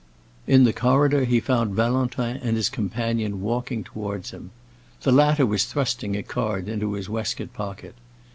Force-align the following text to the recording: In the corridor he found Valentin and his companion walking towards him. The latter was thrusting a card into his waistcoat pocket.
In 0.47 0.63
the 0.63 0.73
corridor 0.73 1.25
he 1.25 1.39
found 1.39 1.75
Valentin 1.75 2.37
and 2.37 2.55
his 2.57 2.69
companion 2.69 3.39
walking 3.39 3.83
towards 3.83 4.31
him. 4.31 4.49
The 5.03 5.11
latter 5.11 5.45
was 5.45 5.65
thrusting 5.65 6.17
a 6.17 6.23
card 6.23 6.67
into 6.67 6.93
his 6.93 7.07
waistcoat 7.07 7.53
pocket. 7.53 7.93